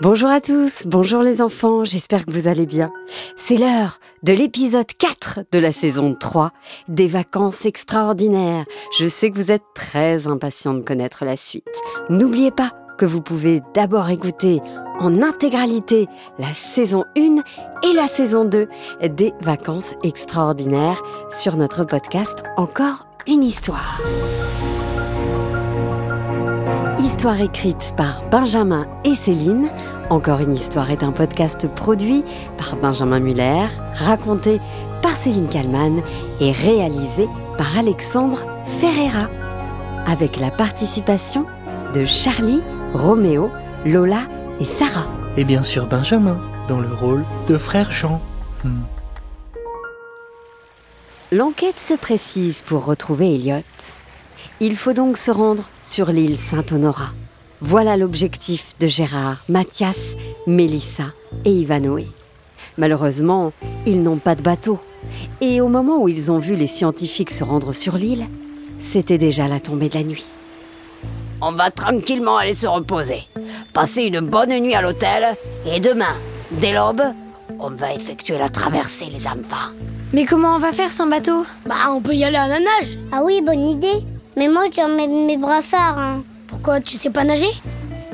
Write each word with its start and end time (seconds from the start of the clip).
Bonjour 0.00 0.28
à 0.28 0.40
tous, 0.40 0.84
bonjour 0.86 1.22
les 1.22 1.42
enfants, 1.42 1.84
j'espère 1.84 2.24
que 2.24 2.30
vous 2.30 2.46
allez 2.46 2.66
bien. 2.66 2.92
C'est 3.36 3.56
l'heure 3.56 3.98
de 4.22 4.32
l'épisode 4.32 4.86
4 4.86 5.40
de 5.50 5.58
la 5.58 5.72
saison 5.72 6.14
3 6.14 6.52
des 6.86 7.08
vacances 7.08 7.66
extraordinaires. 7.66 8.64
Je 8.96 9.08
sais 9.08 9.32
que 9.32 9.34
vous 9.34 9.50
êtes 9.50 9.64
très 9.74 10.28
impatients 10.28 10.74
de 10.74 10.82
connaître 10.82 11.24
la 11.24 11.36
suite. 11.36 11.64
N'oubliez 12.10 12.52
pas 12.52 12.70
que 12.96 13.06
vous 13.06 13.20
pouvez 13.20 13.60
d'abord 13.74 14.08
écouter 14.08 14.60
en 15.00 15.20
intégralité 15.20 16.06
la 16.38 16.54
saison 16.54 17.04
1 17.16 17.42
et 17.82 17.92
la 17.92 18.06
saison 18.06 18.44
2 18.44 18.68
des 19.02 19.32
vacances 19.40 19.96
extraordinaires 20.04 21.02
sur 21.28 21.56
notre 21.56 21.82
podcast 21.82 22.44
Encore 22.56 23.08
une 23.26 23.42
histoire. 23.42 24.00
Histoire 27.18 27.40
écrite 27.40 27.94
par 27.96 28.22
Benjamin 28.30 28.86
et 29.02 29.16
Céline. 29.16 29.70
Encore 30.08 30.38
une 30.38 30.52
histoire 30.52 30.92
est 30.92 31.02
un 31.02 31.10
podcast 31.10 31.66
produit 31.66 32.22
par 32.56 32.76
Benjamin 32.76 33.18
Muller, 33.18 33.66
raconté 33.94 34.60
par 35.02 35.16
Céline 35.16 35.48
Kallmann 35.48 36.00
et 36.40 36.52
réalisé 36.52 37.26
par 37.56 37.76
Alexandre 37.76 38.46
Ferreira. 38.64 39.28
Avec 40.06 40.38
la 40.38 40.52
participation 40.52 41.44
de 41.92 42.04
Charlie, 42.04 42.62
Roméo, 42.94 43.50
Lola 43.84 44.20
et 44.60 44.64
Sarah. 44.64 45.08
Et 45.36 45.42
bien 45.42 45.64
sûr 45.64 45.88
Benjamin, 45.88 46.38
dans 46.68 46.78
le 46.78 46.94
rôle 46.94 47.24
de 47.48 47.58
frère 47.58 47.90
Jean. 47.90 48.22
Hmm. 48.62 48.82
L'enquête 51.32 51.80
se 51.80 51.94
précise 51.94 52.62
pour 52.62 52.84
retrouver 52.84 53.34
Elliot. 53.34 53.64
Il 54.60 54.74
faut 54.74 54.92
donc 54.92 55.18
se 55.18 55.30
rendre 55.30 55.68
sur 55.82 56.06
l'île 56.10 56.36
Saint-Honorat. 56.36 57.12
Voilà 57.60 57.96
l'objectif 57.96 58.72
de 58.80 58.88
Gérard, 58.88 59.44
Mathias, 59.48 60.16
Mélissa 60.48 61.12
et 61.44 61.52
Ivanoé. 61.52 62.08
Malheureusement, 62.76 63.52
ils 63.86 64.02
n'ont 64.02 64.18
pas 64.18 64.34
de 64.34 64.42
bateau. 64.42 64.80
Et 65.40 65.60
au 65.60 65.68
moment 65.68 65.98
où 65.98 66.08
ils 66.08 66.32
ont 66.32 66.38
vu 66.38 66.56
les 66.56 66.66
scientifiques 66.66 67.30
se 67.30 67.44
rendre 67.44 67.72
sur 67.72 67.96
l'île, 67.96 68.26
c'était 68.80 69.18
déjà 69.18 69.46
la 69.46 69.60
tombée 69.60 69.88
de 69.88 69.94
la 69.94 70.02
nuit. 70.02 70.26
On 71.40 71.52
va 71.52 71.70
tranquillement 71.70 72.36
aller 72.36 72.54
se 72.54 72.66
reposer, 72.66 73.22
passer 73.72 74.02
une 74.02 74.20
bonne 74.20 74.58
nuit 74.58 74.74
à 74.74 74.82
l'hôtel, 74.82 75.36
et 75.72 75.78
demain, 75.78 76.16
dès 76.50 76.72
l'aube, 76.72 77.02
on 77.60 77.70
va 77.70 77.94
effectuer 77.94 78.38
la 78.38 78.48
traversée, 78.48 79.06
les 79.06 79.28
enfants. 79.28 79.70
Mais 80.12 80.24
comment 80.24 80.56
on 80.56 80.58
va 80.58 80.72
faire 80.72 80.90
sans 80.90 81.06
bateau? 81.06 81.44
Bah, 81.64 81.92
on 81.92 82.00
peut 82.00 82.14
y 82.14 82.24
aller 82.24 82.36
à 82.36 82.48
la 82.48 82.58
nage. 82.58 82.98
Ah 83.12 83.22
oui, 83.22 83.40
bonne 83.40 83.68
idée. 83.68 84.04
Mais 84.38 84.46
moi, 84.46 84.66
j'emmène 84.74 85.26
mes 85.26 85.36
brassards. 85.36 85.98
Hein. 85.98 86.22
Pourquoi 86.46 86.80
Tu 86.80 86.94
sais 86.94 87.10
pas 87.10 87.24
nager? 87.24 87.50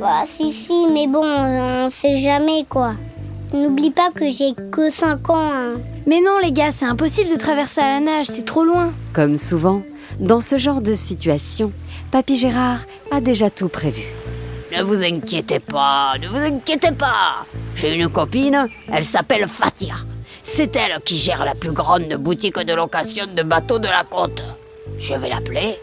Bah, 0.01 0.25
si, 0.27 0.53
si, 0.53 0.87
mais 0.91 1.07
bon, 1.07 1.23
on 1.23 1.91
sait 1.91 2.17
jamais, 2.17 2.65
quoi. 2.67 2.95
N'oublie 3.53 3.91
pas 3.91 4.09
que 4.11 4.31
j'ai 4.31 4.55
que 4.73 4.91
5 4.91 5.29
ans. 5.29 5.53
Hein. 5.53 5.75
Mais 6.07 6.23
non, 6.23 6.39
les 6.43 6.51
gars, 6.51 6.73
c'est 6.73 6.87
impossible 6.87 7.31
de 7.31 7.37
traverser 7.37 7.83
à 7.83 7.89
la 7.89 8.01
nage, 8.01 8.27
c'est 8.27 8.47
trop 8.47 8.65
loin. 8.65 8.95
Comme 9.13 9.37
souvent, 9.37 9.83
dans 10.19 10.41
ce 10.41 10.57
genre 10.57 10.81
de 10.81 10.95
situation, 10.95 11.73
Papy 12.11 12.39
Gérard 12.39 12.81
a 13.11 13.21
déjà 13.21 13.51
tout 13.51 13.69
prévu. 13.69 14.05
Ne 14.75 14.83
vous 14.83 15.05
inquiétez 15.05 15.61
pas, 15.61 16.15
ne 16.19 16.29
vous 16.29 16.39
inquiétez 16.39 16.93
pas. 16.93 17.45
J'ai 17.77 17.95
une 17.95 18.09
copine, 18.09 18.67
elle 18.91 19.05
s'appelle 19.05 19.47
Fatia. 19.47 19.97
C'est 20.43 20.75
elle 20.75 21.01
qui 21.05 21.19
gère 21.19 21.45
la 21.45 21.55
plus 21.55 21.73
grande 21.73 22.15
boutique 22.15 22.59
de 22.59 22.73
location 22.73 23.27
de 23.27 23.43
bateaux 23.43 23.79
de 23.79 23.89
la 23.89 24.05
côte. 24.11 24.43
Je 24.99 25.15
vais 25.15 25.29
l'appeler 25.29 25.79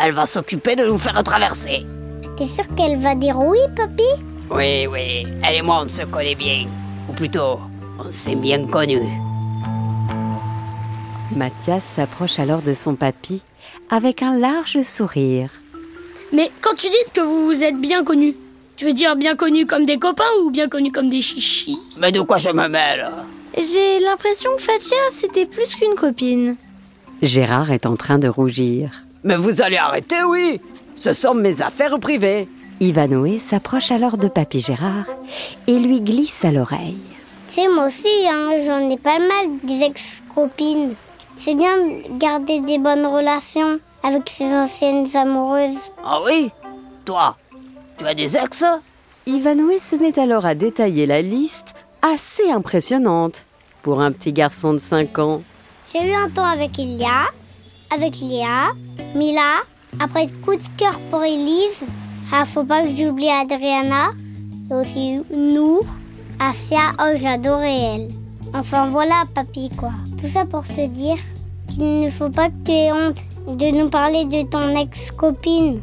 elle 0.00 0.12
va 0.12 0.26
s'occuper 0.26 0.76
de 0.76 0.84
nous 0.86 0.98
faire 0.98 1.22
traverser. 1.22 1.86
T'es 2.36 2.46
sûr 2.46 2.64
qu'elle 2.76 2.98
va 3.00 3.14
dire 3.14 3.38
oui, 3.38 3.58
papy 3.76 4.02
Oui, 4.50 4.86
oui. 4.86 5.26
Elle 5.44 5.56
et 5.56 5.62
moi, 5.62 5.82
on 5.84 5.88
se 5.88 6.02
connaît 6.02 6.34
bien. 6.34 6.66
Ou 7.08 7.12
plutôt, 7.12 7.60
on 7.98 8.10
s'est 8.10 8.34
bien 8.34 8.66
connus. 8.66 9.00
Mathias 11.36 11.84
s'approche 11.84 12.38
alors 12.38 12.62
de 12.62 12.74
son 12.74 12.94
papy 12.94 13.40
avec 13.90 14.22
un 14.22 14.38
large 14.38 14.82
sourire. 14.82 15.50
Mais 16.32 16.50
quand 16.60 16.74
tu 16.74 16.88
dis 16.88 17.12
que 17.12 17.20
vous 17.20 17.46
vous 17.46 17.64
êtes 17.64 17.80
bien 17.80 18.04
connus, 18.04 18.36
tu 18.76 18.86
veux 18.86 18.92
dire 18.92 19.16
bien 19.16 19.36
connus 19.36 19.66
comme 19.66 19.84
des 19.84 19.98
copains 19.98 20.24
ou 20.44 20.50
bien 20.50 20.68
connus 20.68 20.92
comme 20.92 21.10
des 21.10 21.22
chichis? 21.22 21.78
Mais 21.98 22.10
de 22.12 22.20
quoi 22.20 22.38
je 22.38 22.50
me 22.50 22.68
mêle? 22.68 23.08
J'ai 23.56 24.00
l'impression 24.00 24.50
que 24.56 24.62
Fatia, 24.62 24.96
c'était 25.10 25.46
plus 25.46 25.74
qu'une 25.74 25.94
copine. 25.94 26.56
Gérard 27.20 27.70
est 27.70 27.86
en 27.86 27.96
train 27.96 28.18
de 28.18 28.28
rougir. 28.28 29.02
Mais 29.24 29.36
vous 29.36 29.62
allez 29.62 29.76
arrêter, 29.76 30.22
oui 30.24 30.60
Ce 30.94 31.12
sont 31.12 31.34
mes 31.34 31.62
affaires 31.62 31.98
privées. 32.00 32.48
Ivanoé 32.80 33.38
s'approche 33.38 33.92
alors 33.92 34.16
de 34.18 34.28
Papy 34.28 34.60
Gérard 34.60 35.06
et 35.66 35.78
lui 35.78 36.00
glisse 36.00 36.44
à 36.44 36.50
l'oreille. 36.50 36.98
C'est 37.48 37.68
moi 37.68 37.86
aussi, 37.86 38.28
hein, 38.28 38.50
j'en 38.64 38.90
ai 38.90 38.96
pas 38.96 39.18
mal 39.18 39.58
des 39.62 39.84
ex-copines. 39.84 40.94
C'est 41.36 41.54
bien 41.54 41.76
de 41.76 42.18
garder 42.18 42.60
des 42.60 42.78
bonnes 42.78 43.06
relations 43.06 43.78
avec 44.02 44.28
ses 44.28 44.46
anciennes 44.46 45.08
amoureuses. 45.14 45.92
Ah 46.04 46.20
oui? 46.24 46.50
Toi, 47.04 47.36
tu 47.98 48.06
as 48.06 48.14
des 48.14 48.36
ex? 48.36 48.64
Ivanoé 49.26 49.78
se 49.78 49.94
met 49.96 50.18
alors 50.18 50.46
à 50.46 50.54
détailler 50.54 51.06
la 51.06 51.22
liste 51.22 51.74
assez 52.02 52.50
impressionnante 52.50 53.46
pour 53.82 54.00
un 54.00 54.10
petit 54.10 54.32
garçon 54.32 54.72
de 54.72 54.78
5 54.78 55.18
ans. 55.20 55.42
J'ai 55.92 56.10
eu 56.10 56.14
un 56.14 56.28
temps 56.28 56.46
avec 56.46 56.76
Ilia, 56.78 57.26
avec 57.92 58.20
Léa, 58.20 58.72
Mila. 59.14 59.60
Après, 60.00 60.26
coup 60.44 60.54
de 60.54 60.62
cœur 60.76 60.98
pour 61.10 61.22
Elise. 61.22 61.84
Ah, 62.32 62.44
faut 62.44 62.64
pas 62.64 62.82
que 62.82 62.90
j'oublie 62.90 63.28
Adriana. 63.28 64.12
Et 64.70 64.74
aussi 64.74 65.22
Nour, 65.34 65.84
Asia. 66.40 66.92
Oh, 66.98 67.14
j'adorais 67.14 67.78
elle. 67.94 68.08
Enfin, 68.54 68.88
voilà, 68.88 69.24
papy, 69.34 69.70
quoi. 69.76 69.92
Tout 70.20 70.28
ça 70.28 70.44
pour 70.44 70.64
te 70.64 70.86
dire 70.86 71.18
qu'il 71.68 72.00
ne 72.00 72.10
faut 72.10 72.30
pas 72.30 72.48
que 72.48 72.64
tu 72.64 72.72
aies 72.72 72.92
honte 72.92 73.22
de 73.46 73.70
nous 73.76 73.90
parler 73.90 74.24
de 74.24 74.48
ton 74.48 74.74
ex-copine. 74.76 75.80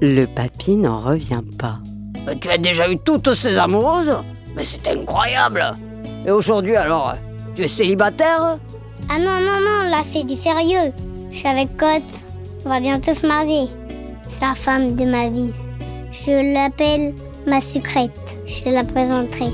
Le 0.00 0.26
papy 0.26 0.76
n'en 0.76 1.00
revient 1.00 1.42
pas. 1.58 1.78
Mais 2.26 2.36
tu 2.38 2.48
as 2.48 2.58
déjà 2.58 2.90
eu 2.90 2.98
toutes 2.98 3.32
ces 3.34 3.56
amoureuses? 3.56 4.16
Mais 4.54 4.62
c'est 4.62 4.88
incroyable 4.88 5.74
Et 6.26 6.30
aujourd'hui 6.30 6.76
alors, 6.76 7.14
tu 7.54 7.62
es 7.62 7.68
célibataire? 7.68 8.58
Ah 9.08 9.18
non, 9.18 9.40
non, 9.40 9.60
non, 9.60 9.90
là 9.90 10.02
c'est 10.10 10.24
du 10.24 10.36
sérieux. 10.36 10.92
Je 11.36 11.40
suis 11.40 11.48
avec 11.48 11.76
Cotte. 11.76 12.02
On 12.64 12.70
va 12.70 12.80
bientôt 12.80 13.12
se 13.12 13.26
marier. 13.26 13.68
C'est 14.22 14.40
la 14.40 14.54
femme 14.54 14.96
de 14.96 15.04
ma 15.04 15.28
vie. 15.28 15.52
Je 16.10 16.54
l'appelle 16.54 17.14
ma 17.46 17.60
secrète. 17.60 18.18
Je 18.46 18.70
la 18.70 18.84
présenterai. 18.84 19.50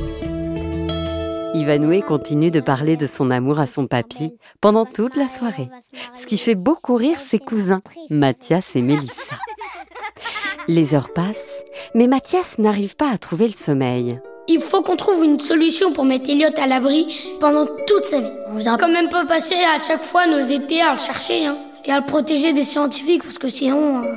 Ivanoué 1.54 2.03
continue 2.03 2.53
de 2.53 2.60
parler 2.60 2.97
de 2.97 3.09
son 3.09 3.32
amour 3.32 3.59
à 3.59 3.66
son 3.66 3.88
papy 3.88 4.38
pendant 4.60 4.84
toute 4.84 5.16
la 5.16 5.26
soirée, 5.26 5.71
ce 6.15 6.26
qui 6.26 6.38
fait 6.38 6.54
beaucoup 6.54 6.94
rire 6.94 7.21
ses 7.21 7.41
cousins, 7.41 7.82
Mathias 8.10 8.76
et 8.76 8.82
Mélissa. 8.82 9.34
Les 10.69 10.94
heures 10.94 11.12
passent, 11.12 11.65
mais 11.97 12.06
Mathias 12.06 12.60
n'arrive 12.60 12.94
pas 12.94 13.10
à 13.10 13.19
trouver 13.19 13.48
le 13.48 13.54
sommeil. 13.54 14.21
Il 14.47 14.60
faut 14.60 14.82
qu'on 14.82 14.97
trouve 14.97 15.25
une 15.25 15.41
solution 15.41 15.92
pour 15.92 16.04
mettre 16.04 16.31
Elliot 16.31 16.54
à 16.62 16.69
l'abri 16.69 17.34
pendant 17.41 17.66
toute 17.88 18.04
sa 18.04 18.21
vie. 18.21 18.32
On 18.47 18.59
vient 18.59 18.78
quand 18.78 18.92
même 18.92 19.09
pas 19.09 19.26
passer 19.26 19.56
à 19.56 19.78
chaque 19.84 20.03
fois 20.03 20.28
nos 20.28 20.38
étés 20.38 20.81
à 20.81 20.92
le 20.92 21.00
chercher. 21.00 21.47
Hein 21.47 21.56
et 21.84 21.93
à 21.93 22.00
le 22.00 22.06
protéger 22.06 22.53
des 22.53 22.65
scientifiques 22.65 23.22
parce 23.22 23.38
que 23.38 23.48
sinon... 23.48 24.04
Euh, 24.04 24.15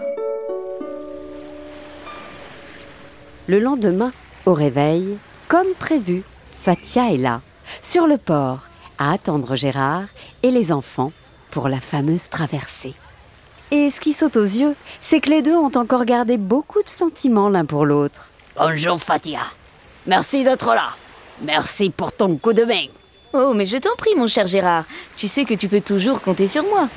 le 3.47 3.59
lendemain, 3.59 4.11
au 4.45 4.53
réveil, 4.53 5.17
comme 5.47 5.67
prévu, 5.79 6.23
Fatia 6.51 7.11
est 7.11 7.17
là, 7.17 7.41
sur 7.81 8.07
le 8.07 8.17
port, 8.17 8.67
à 8.97 9.13
attendre 9.13 9.55
Gérard 9.55 10.05
et 10.41 10.51
les 10.51 10.71
enfants 10.71 11.11
pour 11.51 11.69
la 11.69 11.79
fameuse 11.79 12.29
traversée. 12.29 12.95
Et 13.71 13.89
ce 13.89 13.99
qui 13.99 14.13
saute 14.13 14.37
aux 14.37 14.43
yeux, 14.43 14.75
c'est 15.01 15.19
que 15.19 15.29
les 15.29 15.41
deux 15.41 15.55
ont 15.55 15.71
encore 15.75 16.05
gardé 16.05 16.37
beaucoup 16.37 16.81
de 16.81 16.89
sentiments 16.89 17.49
l'un 17.49 17.65
pour 17.65 17.85
l'autre. 17.85 18.29
Bonjour 18.57 18.99
Fatia. 18.99 19.41
Merci 20.07 20.43
d'être 20.43 20.73
là. 20.73 20.89
Merci 21.41 21.89
pour 21.89 22.11
ton 22.11 22.37
coup 22.37 22.53
de 22.53 22.63
main. 22.63 22.85
Oh, 23.33 23.53
mais 23.53 23.65
je 23.65 23.77
t'en 23.77 23.95
prie, 23.97 24.15
mon 24.15 24.27
cher 24.27 24.47
Gérard. 24.47 24.85
Tu 25.17 25.27
sais 25.27 25.43
que 25.43 25.53
tu 25.53 25.67
peux 25.67 25.81
toujours 25.81 26.21
compter 26.21 26.47
sur 26.47 26.63
moi. 26.63 26.87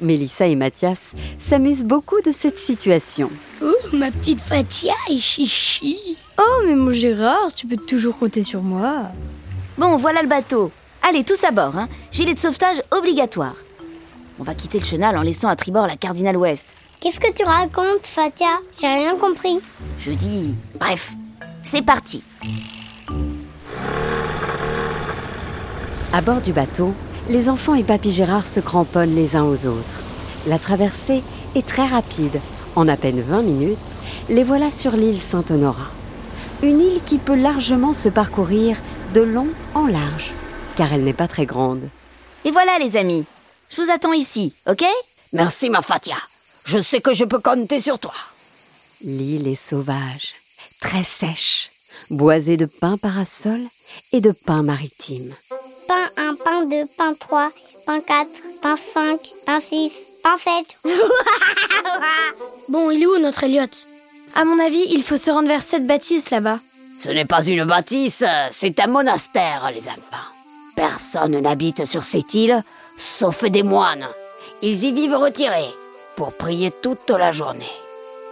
Mélissa 0.00 0.46
et 0.46 0.56
Mathias 0.56 1.12
s'amusent 1.38 1.84
beaucoup 1.84 2.20
de 2.22 2.32
cette 2.32 2.58
situation. 2.58 3.30
Oh, 3.62 3.74
ma 3.92 4.10
petite 4.10 4.40
Fatia 4.40 4.94
et 5.10 5.18
chichi. 5.18 5.98
Oh, 6.38 6.62
mais 6.66 6.74
mon 6.74 6.90
Gérard, 6.90 7.54
tu 7.54 7.66
peux 7.66 7.76
toujours 7.76 8.18
compter 8.18 8.42
sur 8.42 8.62
moi. 8.62 9.04
Bon, 9.78 9.96
voilà 9.96 10.22
le 10.22 10.28
bateau. 10.28 10.70
Allez, 11.02 11.24
tous 11.24 11.42
à 11.44 11.50
bord, 11.50 11.76
hein. 11.76 11.88
Gilet 12.12 12.34
de 12.34 12.38
sauvetage 12.38 12.82
obligatoire. 12.90 13.56
On 14.38 14.42
va 14.42 14.54
quitter 14.54 14.78
le 14.78 14.84
chenal 14.84 15.16
en 15.16 15.22
laissant 15.22 15.48
à 15.48 15.56
tribord 15.56 15.86
la 15.86 15.96
Cardinal 15.96 16.36
Ouest. 16.36 16.68
Qu'est-ce 17.00 17.20
que 17.20 17.32
tu 17.32 17.44
racontes, 17.44 18.04
Fatia? 18.04 18.58
J'ai 18.80 18.86
rien 18.86 19.16
compris. 19.16 19.58
Je 19.98 20.12
dis... 20.12 20.54
Bref, 20.78 21.12
c'est 21.62 21.82
parti. 21.82 22.22
À 26.12 26.20
bord 26.20 26.40
du 26.40 26.52
bateau, 26.52 26.92
les 27.30 27.48
enfants 27.48 27.76
et 27.76 27.84
Papy 27.84 28.10
Gérard 28.10 28.48
se 28.48 28.58
cramponnent 28.58 29.14
les 29.14 29.36
uns 29.36 29.44
aux 29.44 29.64
autres. 29.64 30.02
La 30.48 30.58
traversée 30.58 31.22
est 31.54 31.64
très 31.64 31.86
rapide. 31.86 32.40
En 32.74 32.88
à 32.88 32.96
peine 32.96 33.20
20 33.20 33.42
minutes, 33.42 33.78
les 34.28 34.42
voilà 34.42 34.70
sur 34.72 34.92
l'île 34.92 35.20
Saint-Honorat. 35.20 35.92
Une 36.62 36.80
île 36.80 37.00
qui 37.06 37.18
peut 37.18 37.36
largement 37.36 37.92
se 37.92 38.08
parcourir 38.08 38.76
de 39.14 39.20
long 39.20 39.46
en 39.74 39.86
large, 39.86 40.32
car 40.74 40.92
elle 40.92 41.04
n'est 41.04 41.12
pas 41.12 41.28
très 41.28 41.46
grande. 41.46 41.88
Et 42.44 42.50
voilà 42.50 42.78
les 42.80 42.96
amis, 42.96 43.24
je 43.70 43.80
vous 43.80 43.90
attends 43.90 44.12
ici, 44.12 44.52
ok? 44.68 44.84
Merci 45.32 45.70
ma 45.70 45.82
Fatia. 45.82 46.16
Je 46.66 46.78
sais 46.80 47.00
que 47.00 47.14
je 47.14 47.24
peux 47.24 47.38
compter 47.38 47.78
sur 47.78 48.00
toi. 48.00 48.14
L'île 49.04 49.46
est 49.46 49.54
sauvage, 49.54 50.34
très 50.80 51.04
sèche, 51.04 51.70
boisée 52.10 52.56
de 52.56 52.66
pins 52.66 52.98
parasols 52.98 53.66
et 54.12 54.20
de 54.20 54.32
pins 54.32 54.64
maritimes. 54.64 55.32
1, 56.16 56.34
pain 56.44 56.64
2, 56.66 56.76
pain 56.96 57.14
3, 57.18 57.50
pain 57.86 58.00
4, 58.00 58.28
pain 58.62 58.76
5, 58.94 59.18
pain 59.46 59.60
6, 59.60 59.90
pain 60.22 60.36
7. 60.84 60.94
Bon, 62.68 62.90
il 62.90 63.02
est 63.02 63.06
où 63.06 63.18
notre 63.18 63.44
Elliot 63.44 63.66
À 64.34 64.44
mon 64.44 64.58
avis, 64.58 64.86
il 64.90 65.02
faut 65.02 65.16
se 65.16 65.30
rendre 65.30 65.48
vers 65.48 65.62
cette 65.62 65.86
bâtisse 65.86 66.30
là-bas. 66.30 66.58
Ce 67.02 67.08
n'est 67.08 67.24
pas 67.24 67.44
une 67.44 67.64
bâtisse, 67.64 68.22
c'est 68.52 68.78
un 68.78 68.86
monastère, 68.86 69.70
les 69.74 69.88
enfants. 69.88 70.28
Personne 70.76 71.40
n'habite 71.40 71.84
sur 71.86 72.04
cette 72.04 72.32
île, 72.34 72.62
sauf 72.98 73.44
des 73.44 73.62
moines. 73.62 74.06
Ils 74.62 74.84
y 74.84 74.92
vivent 74.92 75.16
retirés, 75.16 75.74
pour 76.16 76.32
prier 76.36 76.70
toute 76.82 77.10
la 77.10 77.32
journée. 77.32 77.72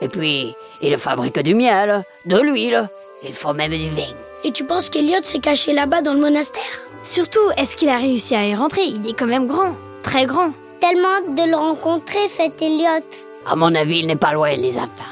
Et 0.03 0.09
puis, 0.09 0.55
ils 0.83 0.99
fabriquent 0.99 1.41
du 1.41 1.55
miel, 1.55 2.03
de 2.27 2.37
l'huile, 2.39 2.87
ils 3.25 3.35
font 3.35 3.55
même 3.55 3.73
du 3.73 3.89
vin. 3.91 4.03
Et 4.45 4.53
tu 4.53 4.65
penses 4.65 4.91
qu'Elliot 4.91 5.23
s'est 5.25 5.41
caché 5.41 5.73
là-bas 5.73 6.03
dans 6.03 6.13
le 6.13 6.21
monastère? 6.21 6.63
Surtout, 7.05 7.51
est-ce 7.57 7.77
qu'il 7.77 7.89
a 7.89 7.99
réussi 7.99 8.35
à 8.35 8.47
y 8.47 8.55
rentrer? 8.55 8.83
Il 8.85 9.09
est 9.09 9.15
quand 9.15 9.27
même 9.27 9.47
grand, 9.47 9.75
très 10.03 10.27
grand. 10.27 10.51
Tellement 10.81 11.09
hâte 11.09 11.35
de 11.35 11.51
le 11.51 11.57
rencontrer, 11.57 12.29
cet 12.37 12.61
Elliot. 12.63 13.05
À 13.47 13.57
mon 13.57 13.75
avis, 13.75 14.01
il 14.01 14.07
n'est 14.07 14.17
pas 14.17 14.33
loin, 14.33 14.55
les 14.57 14.77
enfants. 14.77 15.05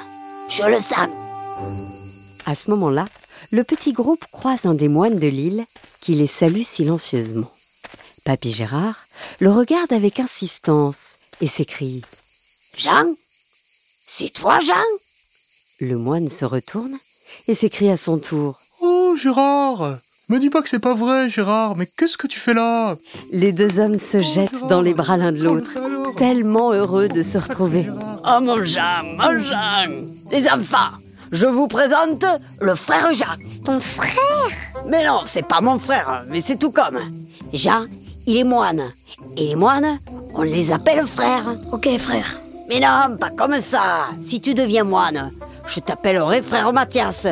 Je 0.49 0.63
le 0.63 0.79
sens. 0.79 1.09
À 2.45 2.55
ce 2.55 2.71
moment-là, 2.71 3.07
le 3.51 3.65
petit 3.65 3.93
groupe 3.93 4.25
croise 4.31 4.67
un 4.67 4.75
des 4.75 4.89
moines 4.89 5.19
de 5.19 5.27
l'île 5.27 5.65
qui 6.01 6.15
les 6.15 6.27
salue 6.27 6.63
silencieusement. 6.63 7.51
Papy 8.25 8.53
Gérard 8.53 8.97
le 9.41 9.51
regarde 9.51 9.93
avec 9.93 10.21
insistance 10.21 11.17
et 11.41 11.47
s'écrie 11.47 12.03
Jean? 12.77 13.07
C'est 14.09 14.33
toi, 14.33 14.61
Jean? 14.61 14.75
Le 15.81 15.97
moine 15.97 16.29
se 16.29 16.45
retourne 16.45 16.97
et 17.49 17.55
s'écrie 17.55 17.91
à 17.91 17.97
son 17.97 18.19
tour 18.19 18.59
Oh, 18.81 19.17
Gérard 19.17 19.99
Me 20.29 20.41
dis 20.41 20.51
pas 20.51 20.61
que 20.61 20.69
c'est 20.69 20.81
pas 20.81 20.95
vrai, 20.95 21.31
Gérard, 21.31 21.77
mais 21.77 21.87
qu'est-ce 21.87 22.19
que 22.19 22.27
tu 22.27 22.41
fais 22.41 22.53
là? 22.53 22.97
Les 23.33 23.53
deux 23.53 23.79
hommes 23.79 23.97
se 23.97 24.21
jettent 24.23 24.67
dans 24.69 24.81
les 24.81 24.93
bras 24.93 25.17
l'un 25.17 25.31
de 25.31 25.41
l'autre, 25.41 25.71
tellement 26.17 26.73
heureux 26.73 27.07
de 27.07 27.23
se 27.23 27.39
retrouver. 27.39 27.87
Oh 28.27 28.41
mon 28.41 28.65
Jean, 28.65 29.05
mon 29.05 29.41
Jean 29.41 29.87
Les 30.33 30.49
enfants, 30.49 30.91
je 31.31 31.47
vous 31.47 31.69
présente 31.69 32.25
le 32.61 32.75
frère 32.75 33.15
Jean. 33.15 33.37
Ton 33.65 33.79
frère? 33.79 34.51
Mais 34.89 35.07
non, 35.07 35.21
c'est 35.27 35.47
pas 35.47 35.61
mon 35.61 35.79
frère, 35.79 36.25
mais 36.29 36.41
c'est 36.41 36.57
tout 36.57 36.73
comme. 36.73 36.99
Jean, 37.53 37.85
il 38.27 38.37
est 38.37 38.45
moine. 38.45 38.83
Et 39.37 39.49
les 39.51 39.55
moines, 39.55 39.97
on 40.35 40.43
les 40.43 40.73
appelle 40.73 41.07
frères. 41.07 41.55
Ok, 41.71 41.89
frère. 41.99 42.35
Mais 42.69 42.81
non, 42.81 43.17
pas 43.17 43.31
comme 43.31 43.61
ça. 43.61 44.09
Si 44.27 44.41
tu 44.41 44.55
deviens 44.55 44.83
moine, 44.83 45.31
je 45.69 45.79
t'appellerai 45.79 46.43
frère 46.43 46.73
Mathias. 46.73 47.29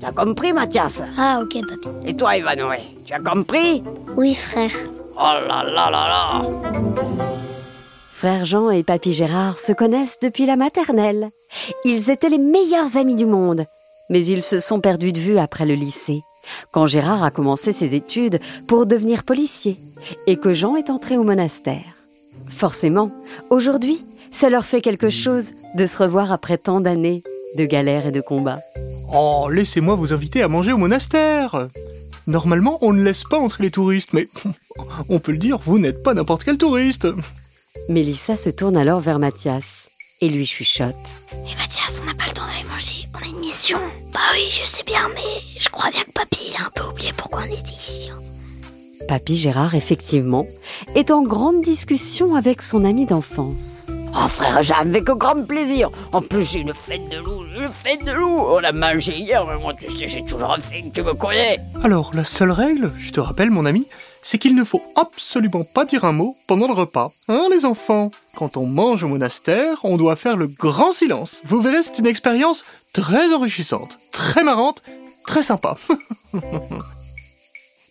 T'as 0.00 0.12
compris, 0.12 0.52
Mathias 0.52 1.02
Ah, 1.18 1.40
ok, 1.42 1.60
papy. 1.66 1.88
Et 2.08 2.16
toi, 2.16 2.36
Ivanoé, 2.36 2.78
tu 3.06 3.12
as 3.12 3.20
compris 3.20 3.82
Oui, 4.16 4.34
frère. 4.34 4.72
Oh 5.18 5.22
là 5.22 5.64
là 5.64 5.90
là 5.90 5.90
là 5.90 6.42
Frère 8.12 8.44
Jean 8.46 8.70
et 8.70 8.82
Papy 8.82 9.12
Gérard 9.12 9.58
se 9.58 9.72
connaissent 9.72 10.18
depuis 10.20 10.46
la 10.46 10.56
maternelle. 10.56 11.28
Ils 11.84 12.10
étaient 12.10 12.28
les 12.28 12.38
meilleurs 12.38 12.96
amis 12.96 13.14
du 13.14 13.26
monde, 13.26 13.64
mais 14.10 14.24
ils 14.24 14.42
se 14.42 14.58
sont 14.60 14.80
perdus 14.80 15.12
de 15.12 15.20
vue 15.20 15.38
après 15.38 15.66
le 15.66 15.74
lycée, 15.74 16.20
quand 16.72 16.86
Gérard 16.86 17.24
a 17.24 17.30
commencé 17.30 17.72
ses 17.72 17.94
études 17.94 18.40
pour 18.68 18.86
devenir 18.86 19.22
policier 19.24 19.76
et 20.26 20.36
que 20.36 20.54
Jean 20.54 20.76
est 20.76 20.90
entré 20.90 21.16
au 21.18 21.24
monastère. 21.24 21.82
Forcément, 22.50 23.10
aujourd'hui, 23.50 23.98
ça 24.32 24.48
leur 24.50 24.64
fait 24.64 24.80
quelque 24.80 25.10
chose 25.10 25.46
de 25.76 25.86
se 25.86 25.98
revoir 25.98 26.32
après 26.32 26.58
tant 26.58 26.80
d'années 26.80 27.22
de 27.58 27.64
galères 27.64 28.06
et 28.06 28.12
de 28.12 28.20
combats. 28.20 28.58
Oh, 29.12 29.48
laissez-moi 29.50 29.94
vous 29.94 30.12
inviter 30.12 30.42
à 30.42 30.48
manger 30.48 30.72
au 30.72 30.78
monastère 30.78 31.68
Normalement, 32.26 32.78
on 32.82 32.92
ne 32.92 33.02
laisse 33.02 33.22
pas 33.24 33.38
entrer 33.38 33.62
les 33.64 33.70
touristes, 33.70 34.12
mais 34.12 34.28
on 35.08 35.20
peut 35.20 35.32
le 35.32 35.38
dire, 35.38 35.58
vous 35.64 35.78
n'êtes 35.78 36.02
pas 36.02 36.14
n'importe 36.14 36.44
quel 36.44 36.58
touriste 36.58 37.06
Mélissa 37.88 38.36
se 38.36 38.50
tourne 38.50 38.76
alors 38.76 39.00
vers 39.00 39.18
Mathias 39.18 39.88
et 40.20 40.28
lui 40.28 40.46
chuchote. 40.46 40.94
Mais 41.44 41.54
Mathias, 41.56 42.00
on 42.02 42.06
n'a 42.06 42.14
pas 42.14 42.24
le 42.26 42.32
temps 42.32 42.46
d'aller 42.46 42.68
manger, 42.68 42.94
on 43.14 43.24
a 43.24 43.28
une 43.30 43.38
mission. 43.40 43.78
Bah 44.12 44.20
oui, 44.34 44.48
je 44.50 44.66
sais 44.66 44.82
bien, 44.84 45.08
mais 45.14 45.42
je 45.60 45.68
crois 45.68 45.90
bien 45.90 46.02
que 46.02 46.12
papy, 46.12 46.40
il 46.50 46.56
a 46.56 46.66
un 46.66 46.70
peu 46.74 46.82
oublié 46.90 47.12
pourquoi 47.16 47.42
on 47.42 47.52
était 47.52 47.70
ici. 47.78 48.08
hein. 48.10 48.16
Papy 49.08 49.36
Gérard, 49.36 49.74
effectivement, 49.76 50.46
est 50.96 51.12
en 51.12 51.22
grande 51.22 51.62
discussion 51.62 52.34
avec 52.34 52.60
son 52.60 52.84
ami 52.84 53.06
d'enfance. 53.06 53.86
Oh 54.18 54.28
frère 54.28 54.62
Jean, 54.62 54.80
avec 54.80 55.04
grand 55.04 55.46
plaisir. 55.46 55.90
En 56.12 56.22
plus, 56.22 56.50
j'ai 56.50 56.60
une 56.60 56.72
fête 56.72 57.06
de 57.10 57.18
loup, 57.18 57.42
une 57.58 57.68
fête 57.70 58.02
de 58.02 58.12
loup. 58.12 58.38
On 58.48 58.58
l'a 58.60 58.72
mangé 58.72 59.18
hier, 59.18 59.44
mais 59.46 59.58
moi, 59.58 59.74
tu 59.74 59.92
sais, 59.92 60.08
j'ai 60.08 60.24
toujours 60.24 60.56
faim, 60.56 60.88
tu 60.94 61.02
me 61.02 61.12
connais. 61.12 61.58
Alors, 61.84 62.12
la 62.14 62.24
seule 62.24 62.50
règle, 62.50 62.90
je 62.98 63.10
te 63.10 63.20
rappelle 63.20 63.50
mon 63.50 63.66
ami, 63.66 63.86
c'est 64.22 64.38
qu'il 64.38 64.54
ne 64.54 64.64
faut 64.64 64.82
absolument 64.96 65.64
pas 65.64 65.84
dire 65.84 66.04
un 66.04 66.12
mot 66.12 66.34
pendant 66.48 66.66
le 66.66 66.72
repas. 66.72 67.12
Hein 67.28 67.48
les 67.50 67.66
enfants 67.66 68.10
Quand 68.36 68.56
on 68.56 68.64
mange 68.64 69.02
au 69.02 69.08
monastère, 69.08 69.84
on 69.84 69.98
doit 69.98 70.16
faire 70.16 70.36
le 70.36 70.46
grand 70.46 70.92
silence. 70.92 71.42
Vous 71.44 71.60
verrez, 71.60 71.82
c'est 71.82 71.98
une 71.98 72.06
expérience 72.06 72.64
très 72.94 73.34
enrichissante, 73.34 73.98
très 74.12 74.42
marrante, 74.42 74.82
très 75.26 75.42
sympa. 75.42 75.76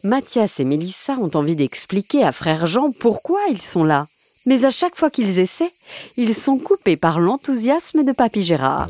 Mathias 0.03 0.59
et 0.59 0.65
Mélissa 0.65 1.13
ont 1.13 1.31
envie 1.35 1.55
d'expliquer 1.55 2.23
à 2.23 2.31
frère 2.31 2.65
Jean 2.65 2.91
pourquoi 2.99 3.39
ils 3.49 3.61
sont 3.61 3.83
là. 3.83 4.07
Mais 4.45 4.63
à 4.63 4.71
chaque 4.71 4.95
fois 4.95 5.09
qu'ils 5.09 5.39
essaient, 5.39 5.71
ils 6.17 6.35
sont 6.35 6.57
coupés 6.57 6.97
par 6.97 7.19
l'enthousiasme 7.19 8.03
de 8.03 8.11
Papy 8.11 8.43
Gérard. 8.43 8.89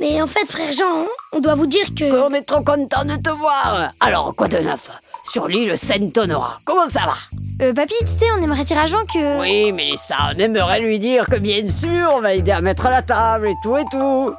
Mais 0.00 0.22
en 0.22 0.26
fait, 0.26 0.46
frère 0.46 0.72
Jean, 0.72 1.06
on 1.32 1.40
doit 1.40 1.56
vous 1.56 1.66
dire 1.66 1.86
que... 1.98 2.04
On 2.22 2.32
est 2.32 2.42
trop 2.42 2.62
content 2.62 3.04
de 3.04 3.16
te 3.16 3.30
voir. 3.30 3.90
Alors, 4.00 4.34
quoi 4.36 4.46
de 4.48 4.58
neuf? 4.58 4.90
Sur 5.32 5.48
l'île 5.48 5.76
Saint-Honora, 5.76 6.60
comment 6.64 6.86
ça 6.86 7.00
va? 7.06 7.16
Euh, 7.64 7.72
papy, 7.72 7.94
tu 8.00 8.06
sais, 8.06 8.26
on 8.38 8.42
aimerait 8.42 8.64
dire 8.64 8.78
à 8.78 8.86
Jean 8.86 9.04
que... 9.06 9.40
Oui, 9.40 9.72
mais 9.72 9.96
ça, 9.96 10.16
on 10.34 10.38
aimerait 10.38 10.80
lui 10.80 10.98
dire 10.98 11.26
que 11.26 11.36
bien 11.36 11.66
sûr, 11.66 12.12
on 12.14 12.20
va 12.20 12.34
aider 12.34 12.52
à 12.52 12.60
mettre 12.60 12.88
la 12.88 13.02
table 13.02 13.48
et 13.48 13.54
tout 13.62 13.76
et 13.76 13.84
tout. 13.90 14.34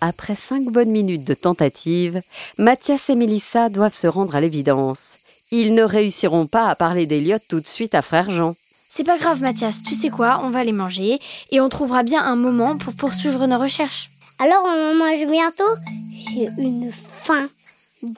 Après 0.00 0.34
cinq 0.34 0.64
bonnes 0.64 0.90
minutes 0.90 1.24
de 1.24 1.32
tentative, 1.32 2.20
Mathias 2.58 3.08
et 3.08 3.14
Mélissa 3.14 3.70
doivent 3.70 3.94
se 3.94 4.06
rendre 4.06 4.36
à 4.36 4.40
l'évidence. 4.40 5.16
Ils 5.56 5.72
ne 5.72 5.84
réussiront 5.84 6.48
pas 6.48 6.66
à 6.68 6.74
parler 6.74 7.06
d'Eliott 7.06 7.40
tout 7.48 7.60
de 7.60 7.66
suite 7.68 7.94
à 7.94 8.02
frère 8.02 8.28
Jean. 8.28 8.56
C'est 8.90 9.04
pas 9.04 9.18
grave, 9.18 9.40
Mathias, 9.40 9.84
tu 9.86 9.94
sais 9.94 10.08
quoi, 10.08 10.40
on 10.42 10.50
va 10.50 10.58
aller 10.58 10.72
manger 10.72 11.20
et 11.52 11.60
on 11.60 11.68
trouvera 11.68 12.02
bien 12.02 12.24
un 12.24 12.34
moment 12.34 12.76
pour 12.76 12.92
poursuivre 12.92 13.46
nos 13.46 13.60
recherches. 13.60 14.08
Alors, 14.40 14.64
on 14.64 14.90
en 14.90 14.94
mange 14.96 15.24
bientôt? 15.30 15.62
J'ai 16.10 16.48
une 16.58 16.90
faim 16.92 17.46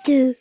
de 0.09 0.35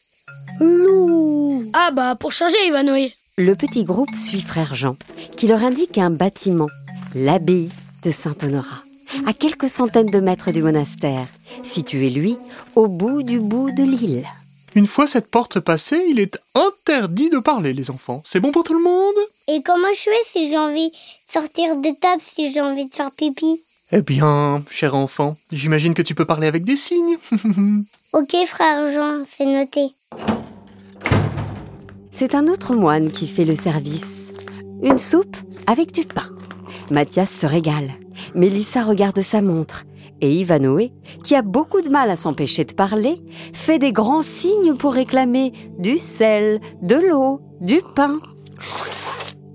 loup. 0.61 1.69
Ah 1.73 1.91
bah, 1.91 2.15
pour 2.17 2.31
changer, 2.31 2.55
Ivanoé. 2.65 3.11
Le 3.37 3.55
petit 3.55 3.83
groupe 3.83 4.15
suit 4.17 4.39
frère 4.39 4.73
Jean, 4.73 4.95
qui 5.35 5.47
leur 5.47 5.65
indique 5.65 5.97
un 5.97 6.11
bâtiment, 6.11 6.69
l'abbaye 7.13 7.71
de 8.05 8.11
Saint-Honorat, 8.11 8.83
à 9.27 9.33
quelques 9.33 9.67
centaines 9.67 10.11
de 10.11 10.21
mètres 10.21 10.51
du 10.51 10.63
monastère, 10.63 11.27
situé, 11.65 12.09
lui, 12.09 12.37
au 12.77 12.87
bout 12.87 13.21
du 13.21 13.41
bout 13.41 13.69
de 13.71 13.83
l'île. 13.83 14.25
Une 14.75 14.88
fois 14.88 15.08
cette 15.08 15.32
porte 15.32 15.62
passée, 15.62 16.03
il 16.10 16.20
est 16.20 16.38
interdit 16.53 17.29
de 17.29 17.39
parler, 17.39 17.72
les 17.72 17.89
enfants. 17.89 18.22
C'est 18.25 18.41
bon 18.41 18.51
pour 18.51 18.65
tout 18.65 18.74
le 18.74 18.84
monde? 18.84 19.15
Et 19.48 19.63
comment 19.63 19.88
je 19.94 20.01
fais 20.01 20.29
si 20.34 20.50
j'ai 20.50 20.58
envie 20.58 20.89
de 20.89 20.96
sortir 21.32 21.77
de 21.77 21.98
table, 22.01 22.22
si 22.36 22.51
j'ai 22.51 22.60
envie 22.60 22.89
de 22.89 22.94
faire 22.94 23.10
pipi? 23.12 23.62
Eh 23.94 24.01
bien, 24.01 24.62
cher 24.70 24.94
enfant, 24.94 25.38
j'imagine 25.53 25.94
que 25.94 26.01
tu 26.01 26.13
peux 26.13 26.25
parler 26.25 26.48
avec 26.48 26.65
des 26.65 26.75
signes. 26.75 27.17
Ok, 28.13 28.34
frère 28.48 28.89
Jean, 28.94 29.25
c'est 29.29 29.46
noté. 29.46 29.89
C'est 32.13 32.34
un 32.34 32.48
autre 32.48 32.74
moine 32.74 33.12
qui 33.12 33.27
fait 33.27 33.44
le 33.44 33.58
service. 33.58 34.32
Une 34.82 34.98
soupe 34.98 35.36
avec 35.67 35.91
du 35.91 36.05
pain. 36.05 36.29
Mathias 36.89 37.29
se 37.29 37.46
régale. 37.46 37.91
Mélissa 38.34 38.84
regarde 38.84 39.20
sa 39.22 39.41
montre. 39.41 39.84
Et 40.22 40.34
Ivanoé, 40.34 40.93
qui 41.24 41.36
a 41.36 41.41
beaucoup 41.41 41.81
de 41.81 41.89
mal 41.89 42.10
à 42.10 42.15
s'empêcher 42.15 42.63
de 42.63 42.74
parler, 42.74 43.22
fait 43.53 43.79
des 43.79 43.91
grands 43.91 44.22
signes 44.22 44.75
pour 44.75 44.93
réclamer 44.93 45.51
du 45.77 45.98
sel, 45.98 46.62
de 46.81 46.95
l'eau, 46.95 47.41
du 47.60 47.81
pain. 47.95 48.19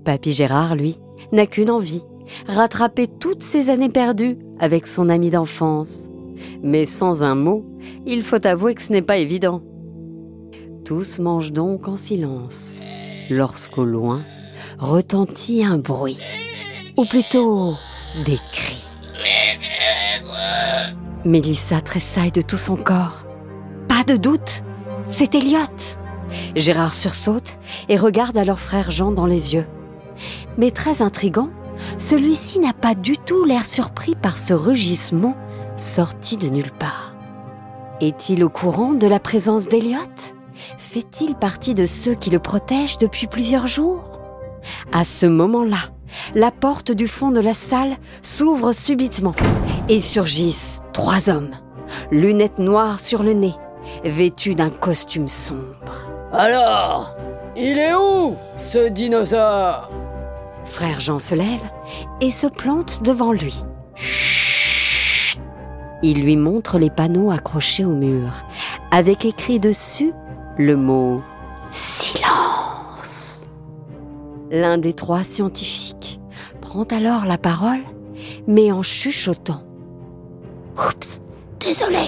Papy 0.05 0.33
Gérard, 0.33 0.75
lui, 0.75 0.97
n'a 1.31 1.47
qu'une 1.47 1.71
envie, 1.71 2.03
rattraper 2.47 3.07
toutes 3.07 3.43
ces 3.43 3.69
années 3.69 3.89
perdues 3.89 4.37
avec 4.59 4.87
son 4.87 5.09
ami 5.09 5.29
d'enfance. 5.31 6.09
Mais 6.63 6.85
sans 6.85 7.23
un 7.23 7.35
mot, 7.35 7.65
il 8.05 8.21
faut 8.23 8.45
avouer 8.45 8.75
que 8.75 8.81
ce 8.81 8.93
n'est 8.93 9.01
pas 9.01 9.17
évident. 9.17 9.61
Tous 10.85 11.19
mangent 11.19 11.51
donc 11.51 11.87
en 11.87 11.95
silence, 11.95 12.81
lorsqu'au 13.29 13.85
loin 13.85 14.21
retentit 14.79 15.63
un 15.63 15.77
bruit, 15.77 16.17
ou 16.97 17.05
plutôt 17.05 17.75
des 18.25 18.39
cris. 18.51 18.70
Mélissa 21.25 21.81
tressaille 21.81 22.31
de 22.31 22.41
tout 22.41 22.57
son 22.57 22.75
corps. 22.75 23.25
Pas 23.87 24.03
de 24.03 24.17
doute, 24.17 24.63
c'est 25.07 25.35
Elliot. 25.35 25.59
Gérard 26.55 26.93
sursaute 26.93 27.57
et 27.89 27.97
regarde 27.97 28.37
alors 28.37 28.59
frère 28.59 28.89
Jean 28.89 29.11
dans 29.11 29.25
les 29.25 29.53
yeux. 29.53 29.67
Mais 30.57 30.71
très 30.71 31.01
intrigant, 31.01 31.49
celui-ci 31.97 32.59
n'a 32.59 32.73
pas 32.73 32.95
du 32.95 33.17
tout 33.17 33.43
l'air 33.43 33.65
surpris 33.65 34.15
par 34.15 34.37
ce 34.37 34.53
rugissement 34.53 35.35
sorti 35.77 36.37
de 36.37 36.47
nulle 36.47 36.71
part. 36.71 37.13
Est-il 38.01 38.43
au 38.43 38.49
courant 38.49 38.93
de 38.93 39.07
la 39.07 39.19
présence 39.19 39.67
d'Eliot 39.67 39.99
Fait-il 40.79 41.35
partie 41.35 41.75
de 41.75 41.85
ceux 41.85 42.15
qui 42.15 42.31
le 42.31 42.39
protègent 42.39 42.97
depuis 42.97 43.27
plusieurs 43.27 43.67
jours? 43.67 44.19
À 44.91 45.05
ce 45.05 45.25
moment-là, 45.27 45.89
la 46.35 46.51
porte 46.51 46.91
du 46.91 47.07
fond 47.07 47.31
de 47.31 47.39
la 47.39 47.53
salle 47.53 47.97
s'ouvre 48.21 48.71
subitement 48.73 49.35
et 49.89 49.99
surgissent 49.99 50.81
trois 50.93 51.29
hommes, 51.29 51.55
lunettes 52.11 52.59
noires 52.59 52.99
sur 52.99 53.23
le 53.23 53.33
nez, 53.33 53.55
vêtus 54.03 54.55
d'un 54.55 54.69
costume 54.69 55.27
sombre. 55.27 56.07
Alors, 56.33 57.15
il 57.57 57.77
est 57.77 57.93
où, 57.93 58.35
ce 58.57 58.87
dinosaure? 58.89 59.89
Frère 60.65 61.01
Jean 61.01 61.19
se 61.19 61.35
lève 61.35 61.69
et 62.21 62.31
se 62.31 62.47
plante 62.47 63.03
devant 63.03 63.33
lui. 63.33 63.63
Il 66.03 66.23
lui 66.23 66.37
montre 66.37 66.79
les 66.79 66.89
panneaux 66.89 67.29
accrochés 67.29 67.85
au 67.85 67.93
mur, 67.93 68.43
avec 68.89 69.25
écrit 69.25 69.59
dessus 69.59 70.13
le 70.57 70.75
mot 70.75 71.21
silence. 71.73 73.47
L'un 74.49 74.77
des 74.77 74.93
trois 74.93 75.23
scientifiques 75.23 76.00
prend 76.71 76.95
alors 76.95 77.25
la 77.25 77.37
parole, 77.37 77.81
mais 78.47 78.71
en 78.71 78.81
chuchotant. 78.81 79.61
Oups, 80.77 81.21
désolé. 81.59 82.05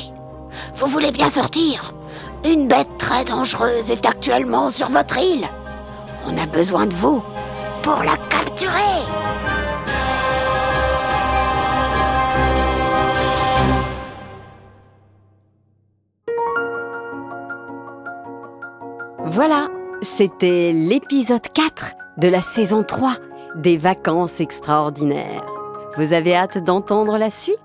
Vous 0.75 0.87
voulez 0.87 1.11
bien 1.11 1.29
sortir 1.29 1.93
Une 2.45 2.69
bête 2.69 2.97
très 2.97 3.25
dangereuse 3.25 3.91
est 3.91 4.05
actuellement 4.05 4.69
sur 4.69 4.87
votre 4.87 5.17
île. 5.17 5.45
On 6.27 6.41
a 6.41 6.45
besoin 6.45 6.85
de 6.85 6.93
vous 6.93 7.21
pour 7.81 8.03
la 8.03 8.15
capturer. 8.29 9.01
Voilà, 19.25 19.67
c'était 20.01 20.71
l'épisode 20.71 21.51
4 21.53 21.95
de 22.19 22.29
la 22.29 22.41
saison 22.41 22.83
3 22.83 23.17
des 23.55 23.77
vacances 23.77 24.39
extraordinaires. 24.39 25.45
Vous 25.97 26.13
avez 26.13 26.35
hâte 26.35 26.63
d'entendre 26.63 27.17
la 27.17 27.29
suite? 27.29 27.57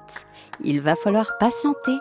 Il 0.62 0.80
va 0.80 0.96
falloir 0.96 1.38
patienter. 1.38 1.96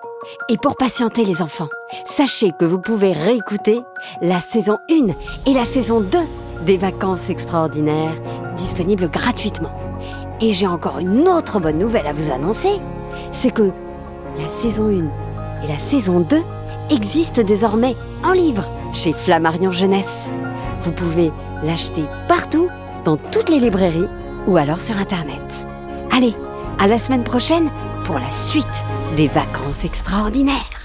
Et 0.49 0.57
pour 0.57 0.75
patienter 0.75 1.23
les 1.23 1.41
enfants, 1.41 1.69
sachez 2.05 2.51
que 2.59 2.65
vous 2.65 2.79
pouvez 2.79 3.13
réécouter 3.13 3.79
la 4.21 4.41
saison 4.41 4.77
1 4.89 5.07
et 5.49 5.53
la 5.53 5.63
saison 5.63 6.01
2 6.01 6.17
des 6.65 6.77
vacances 6.77 7.29
extraordinaires 7.29 8.15
disponibles 8.55 9.09
gratuitement. 9.09 9.71
Et 10.41 10.53
j'ai 10.53 10.67
encore 10.67 10.99
une 10.99 11.27
autre 11.27 11.59
bonne 11.59 11.77
nouvelle 11.77 12.07
à 12.07 12.13
vous 12.13 12.31
annoncer, 12.31 12.81
c'est 13.31 13.51
que 13.51 13.71
la 14.37 14.49
saison 14.49 14.87
1 14.87 15.63
et 15.63 15.67
la 15.67 15.79
saison 15.79 16.19
2 16.19 16.41
existent 16.89 17.43
désormais 17.43 17.95
en 18.23 18.33
livre 18.33 18.65
chez 18.93 19.13
Flammarion 19.13 19.71
Jeunesse. 19.71 20.31
Vous 20.81 20.91
pouvez 20.91 21.31
l'acheter 21.63 22.03
partout, 22.27 22.69
dans 23.07 23.15
toutes 23.15 23.47
les 23.47 23.61
librairies 23.61 24.09
ou 24.47 24.57
alors 24.57 24.81
sur 24.81 24.97
Internet. 24.97 25.65
Allez, 26.11 26.35
à 26.77 26.87
la 26.87 26.99
semaine 26.99 27.23
prochaine 27.23 27.69
pour 28.03 28.19
la 28.19 28.29
suite 28.31 28.83
des 29.15 29.29
vacances 29.29 29.85
extraordinaires. 29.85 30.76